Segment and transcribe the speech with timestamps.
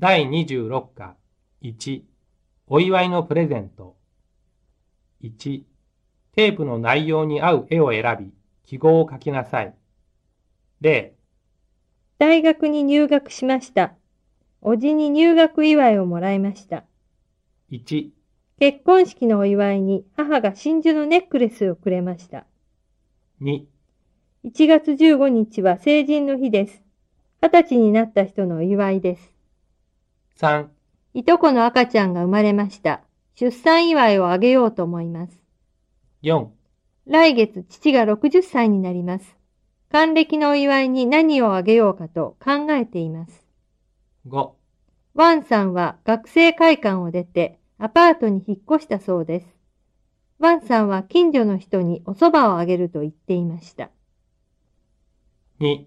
[0.00, 1.16] 第26課
[1.60, 2.02] 1
[2.68, 3.96] お祝いのプレゼント
[5.24, 5.62] 1
[6.36, 8.32] テープの内容に合う絵を選び
[8.64, 9.74] 記号を書きなさい
[10.82, 11.10] 0
[12.16, 13.94] 大学に入学しました。
[14.60, 16.84] おじに入学祝いをもらいました。
[17.72, 18.10] 1
[18.60, 22.46] 結婚式のお祝いに母が真珠のネックレスをくれました。
[23.42, 23.64] 2
[24.44, 26.82] 1月15日は成人の日です。
[27.42, 29.37] 20歳になった人のお祝いです。
[30.38, 30.68] 3
[31.14, 33.00] いとこの赤ちゃんが生まれました。
[33.34, 35.36] 出産祝いをあげようと思います。
[36.22, 36.46] 4
[37.06, 39.36] 来月父が60歳になります。
[39.90, 43.44] 還暦のお祝いに何をあげようかと考えています。
[44.28, 44.50] 5
[45.14, 49.46] ワンさんは学生会館を出てアパートに引っ越したそうです。
[50.38, 53.90] ワンさんは近所の人にお蕎麦をあげると言っていました。
[55.58, 55.86] 2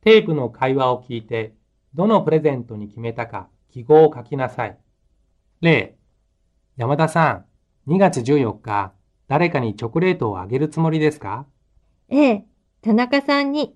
[0.00, 1.54] テープの会話を聞いて
[1.94, 4.78] どのプレゼントに決めたか記号を書きなさい
[5.62, 5.92] 0
[6.76, 7.44] 山田さ
[7.86, 8.92] ん2月14日
[9.28, 11.46] 誰かにチョコレートをあげるつもりですか？
[12.08, 12.44] ええ、
[12.82, 13.74] 田中さんに。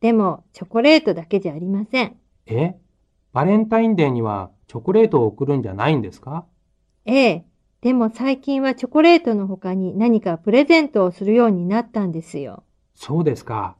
[0.00, 2.16] でも、チョコレートだけじゃありません。
[2.46, 2.76] え？
[3.32, 6.46] バレンタインデーにはチョコレートを送るんじゃないんですか？
[7.04, 7.44] ええ、
[7.80, 12.62] でも最近はチョコレートの他に何かプレゼントをするようになったんですよ。
[12.94, 13.76] そうですか。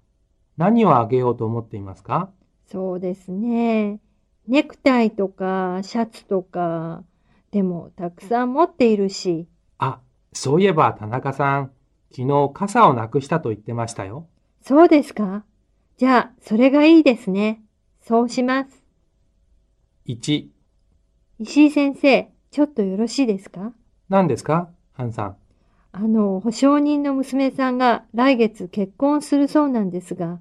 [0.56, 2.30] 何をあげようと思っていますか？
[2.66, 4.00] そうですね。
[4.48, 7.02] ネクタイとか、シャツとか、
[7.50, 9.48] でもたくさん持っているし。
[9.78, 10.00] あ、
[10.32, 11.70] そういえば田中さん、
[12.14, 14.28] 昨日傘をなくしたと言ってましたよ。
[14.62, 15.44] そうですか？
[15.96, 17.62] じゃあ、それがいいですね。
[18.02, 18.82] そうします。
[20.06, 20.46] 1、
[21.40, 23.72] 石井先生、ちょっとよろしいですか？
[24.08, 24.68] 何ですか？
[24.92, 25.36] ハンさん。
[25.92, 30.38] あの、保証人の娘さんが来月結婚するそうなんですが、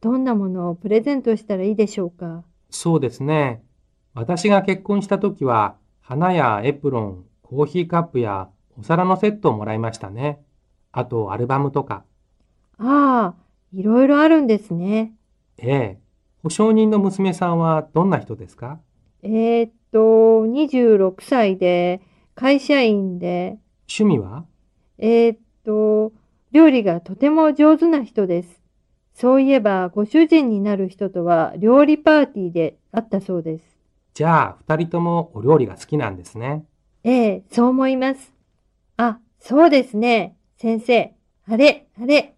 [0.00, 2.44] どんなものをプレゼントしたらいいでしょうか？
[2.70, 3.62] そうですね。
[4.14, 8.48] 私が結婚した時は、花やエプロン、コーヒーカップや
[8.78, 10.42] お皿のセットをもらいましたね。
[10.92, 12.04] あとアルバムとか。
[12.78, 13.34] ああ、
[13.72, 15.12] いろいろあるんですね。
[15.58, 15.98] ええ。
[16.42, 18.80] 保証人の娘さんはどんな人ですか？
[19.22, 19.98] えー、っと、
[20.46, 22.00] 26歳で、
[22.34, 23.58] 会社員で、
[23.92, 24.44] 趣味は？
[24.98, 26.12] えー、っと、
[26.52, 28.57] 料理がとても上手な人です。
[29.20, 33.64] そういえば、ご主人になる人とは料理パーティーで会ったそうです。
[34.14, 36.64] じゃあ、二人ともお料理が好きなんですね。
[37.02, 38.32] ええ、そう思います。
[38.96, 40.36] あ、そうですね。
[40.56, 41.14] 先生、
[41.48, 42.36] あれ、あれ。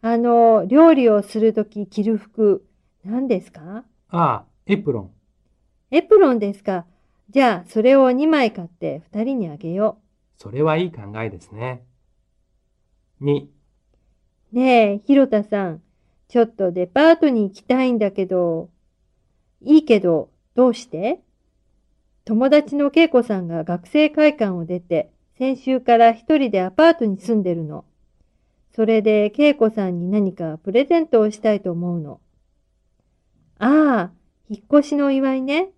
[0.00, 2.64] あの、料理をするとき着る服、
[3.04, 3.82] 何ですか？
[4.10, 5.10] ああ、エプロン。
[5.90, 6.86] エプロンですか。
[7.30, 9.98] じゃあ、それを2枚買って2人にあげよ
[10.38, 11.84] それはいい考えですね。
[13.20, 13.48] 2、
[14.52, 14.56] う。
[14.56, 15.82] ねえ、ひろたさん。
[16.32, 18.70] ちょっとデパートに行きたいんだけど。
[19.60, 21.20] いいけど、どうして？
[22.24, 27.84] 友達の恵子さんが学生会館を出て、先週から一人でアパートに住んでるの。
[28.74, 32.18] それで恵子さんに何かプレゼントをしたいと思うの。
[33.58, 34.10] ああ、
[34.48, 35.68] 引っ越しのお祝いね。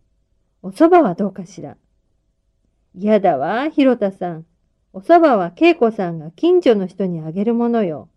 [0.62, 1.76] お蕎麦はどうかしら。
[2.94, 4.46] 嫌だわ、ひろたさん。
[4.92, 8.08] お蕎麦は恵子さんが近所の人にあげるものよ。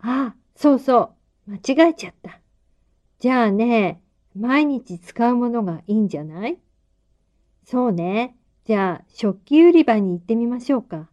[0.00, 1.10] ああ、そうそう。
[1.46, 2.40] 間違えちゃった。
[3.18, 4.00] じゃあね、
[4.34, 6.58] 毎日使うものがいいんじゃない？
[7.64, 8.36] そうね。
[8.64, 11.08] じゃあ、食器売り場に行ってみましょうか。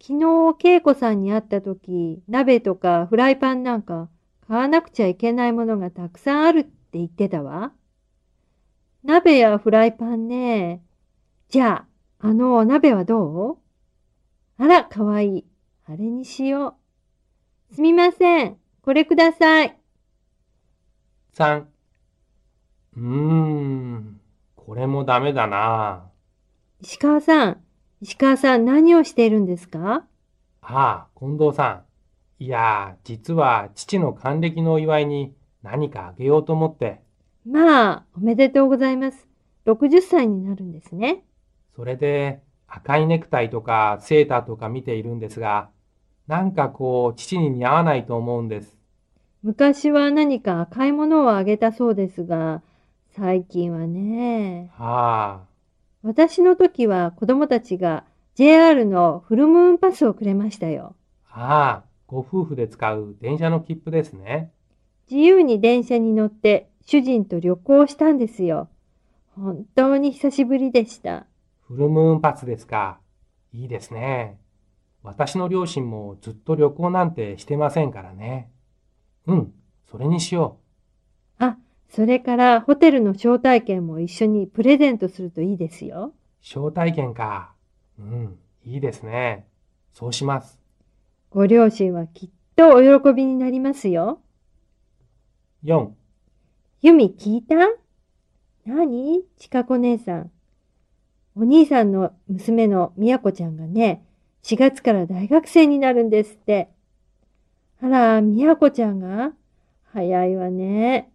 [0.00, 4.08] 昨日、恵子さんに会った時、鍋とかフライパンなんか
[4.48, 7.72] 買わなくちゃいけないものがたくさんあるって言ってたわ。
[9.04, 10.82] 鍋やフライパンね。
[11.48, 11.86] じゃ
[12.20, 13.58] あ、あの鍋はどう？
[14.58, 15.44] あら、かわいい。
[15.86, 16.81] あれにしよう。
[17.74, 18.58] すみません。
[18.82, 19.78] これください。
[21.34, 21.64] 3、
[22.96, 24.20] うーん、
[24.56, 26.10] これもダメだな。
[26.82, 27.64] 石川さん、
[28.02, 30.04] 石川さん何をしているんですか？
[30.60, 31.84] ああ、近藤さ
[32.40, 32.44] ん。
[32.44, 37.00] いや、実は父の還暦のお祝いに何かあげようと思って、
[37.46, 39.26] まあ、おめでとうございます。
[39.64, 41.24] 60歳になるんですね。
[41.74, 45.70] それで赤いネクタイとかセーターとか見ているんですが、
[46.26, 48.76] なんかこう父に似合わないと思うんです。
[49.42, 52.62] 昔は何か赤いものをあげたそうですが、
[53.10, 54.70] 最近はね。
[54.74, 55.46] はあ、
[56.02, 58.04] 私の時は子供たちが
[58.34, 60.94] JR のフルムーンパスをくれましたよ。
[61.30, 64.52] ああ、ご夫婦で使う電車の切符ですね。
[65.10, 68.68] 自由に電車に乗って主人と旅行したんですよ。
[69.34, 71.26] 本当に久しぶりでした。
[71.66, 73.00] フルムーンパスですか。
[73.52, 74.38] いいですね。
[75.02, 78.50] 私の両親もずっと旅行なんてしてませんからね。
[79.26, 79.52] うん、
[79.90, 80.58] それにしよ
[81.38, 81.56] あ、
[81.88, 86.12] それからホテルの招待券も一緒にプレゼントするといいですよ。
[86.40, 87.54] 招待券か。
[87.98, 89.46] うん、いいですね。
[89.92, 90.58] そうします。
[91.30, 94.20] ご両親はきっとお喜びになりますよ。
[95.64, 95.90] 4、
[96.82, 97.54] ユミ聞いた？
[98.66, 99.22] 何？
[99.38, 100.30] ちかこ姉さん。
[101.34, 104.04] お兄さんの娘のみやこちゃんがね、
[104.42, 106.68] 4月から大学生になるんですって。
[107.80, 109.32] あら、みやこちゃんが？
[109.92, 111.10] 早いわね。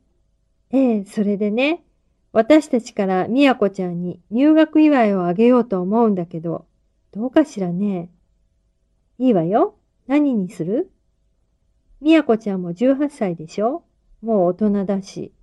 [0.72, 1.84] ええ、それでね、
[2.32, 6.66] 私たちからみやこちゃんに入学祝いをあげようと思うんだけど、
[7.12, 8.10] どうかしらね。
[9.18, 9.76] いいわよ。
[10.08, 10.92] 何にする？
[12.00, 13.84] みやこちゃんも18歳でしょ？
[14.22, 15.34] もう大人だし。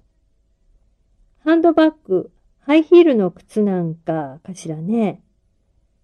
[1.41, 5.21] ハンドバッグ、ハイヒールの靴なんかかしらね。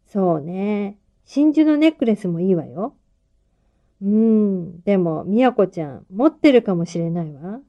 [0.07, 0.99] そうね。
[1.33, 2.97] 真珠のネックレスもいいわよ。
[4.03, 7.61] うーん、でも、みやこちゃん、持ってるかもしれないわ。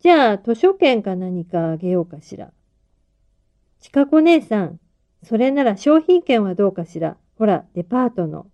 [0.00, 2.50] じゃあ、図書券か何かあげようかしら。
[3.78, 4.80] ちかこ姉さん、
[5.22, 7.16] それなら商品券はどうかしら。
[7.38, 8.48] ほら、デパートの。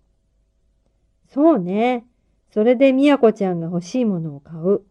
[1.33, 2.05] そうね。
[2.51, 4.81] それでみやこちゃんが欲しいものを買う。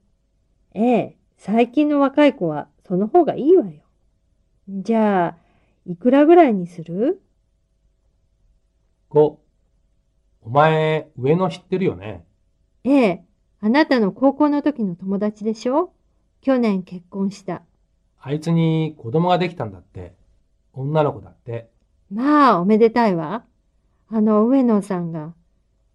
[0.74, 3.84] ええ、最近の若い子はその方がいいわよ。
[4.68, 5.36] じゃあ、
[5.86, 7.22] いくらぐらいにする？
[9.10, 9.38] 5、
[10.42, 12.24] お前、上野知ってるよね？
[12.84, 13.24] ええ、
[13.60, 15.92] あなたの高校の時の友達でしょ？
[16.40, 17.62] 去年結婚した。
[18.20, 20.14] あいつに子供ができたんだって。
[20.72, 21.70] 女の子だって。
[22.12, 23.44] まあ、おめでたいわ。
[24.08, 25.34] あの上野さんが、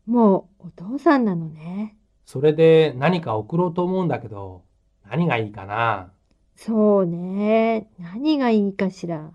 [0.05, 1.97] もうお父さんなのね。
[2.25, 4.63] それで何か送ろうと思うんだけど、
[5.09, 6.11] 何がいいかな？
[6.55, 7.89] そうね。
[7.99, 9.31] 何がいいかしら。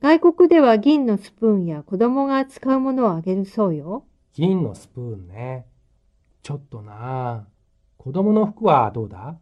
[0.00, 4.06] 外国では銀のスプーンや子供が使うものをあげるそうよ。
[4.32, 5.66] 銀のスプーンね。
[6.42, 7.46] ちょっとな。
[7.98, 9.36] 子供の服はどうだ？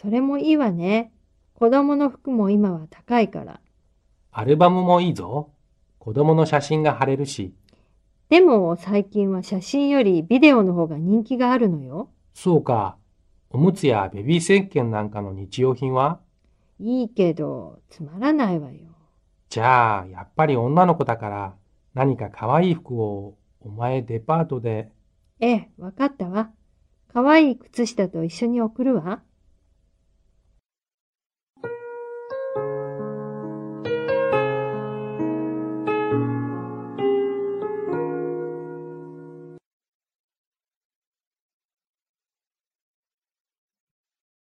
[0.00, 1.12] それもいいわね。
[1.52, 3.60] 子供の服も今は高いから。
[4.32, 5.50] アルバムもいいぞ。
[5.98, 7.52] 子供の写真が貼れるし。
[8.30, 12.08] でも最近は写真よりビデオの方が人気があるのよ。
[12.32, 12.96] そうか。
[13.50, 16.20] おむつやベビー石鹸なんかの日用品は？
[16.80, 18.78] いいけど、つまらないわよ。
[19.54, 21.56] じゃあ、やっぱり女の子だから、
[21.94, 24.90] 何か可愛い服をお前デパートで、
[25.38, 26.50] ええ、わかったわ。
[27.12, 29.22] 可愛い靴下と一緒に送るわ。